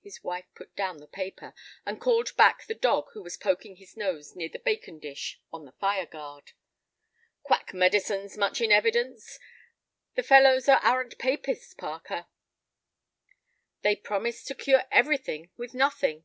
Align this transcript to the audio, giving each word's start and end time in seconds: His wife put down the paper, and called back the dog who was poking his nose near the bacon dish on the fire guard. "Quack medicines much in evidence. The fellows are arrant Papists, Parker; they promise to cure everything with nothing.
His 0.00 0.24
wife 0.24 0.46
put 0.54 0.74
down 0.74 0.96
the 1.00 1.06
paper, 1.06 1.52
and 1.84 2.00
called 2.00 2.34
back 2.34 2.64
the 2.64 2.74
dog 2.74 3.08
who 3.12 3.22
was 3.22 3.36
poking 3.36 3.76
his 3.76 3.94
nose 3.94 4.34
near 4.34 4.48
the 4.48 4.58
bacon 4.58 4.98
dish 4.98 5.38
on 5.52 5.66
the 5.66 5.72
fire 5.72 6.06
guard. 6.06 6.52
"Quack 7.42 7.74
medicines 7.74 8.38
much 8.38 8.62
in 8.62 8.72
evidence. 8.72 9.38
The 10.14 10.22
fellows 10.22 10.66
are 10.66 10.80
arrant 10.82 11.18
Papists, 11.18 11.74
Parker; 11.74 12.24
they 13.82 13.94
promise 13.96 14.44
to 14.44 14.54
cure 14.54 14.84
everything 14.90 15.50
with 15.58 15.74
nothing. 15.74 16.24